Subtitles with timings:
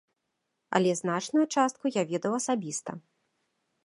[0.77, 2.91] Але значную частку я ведаў асабіста.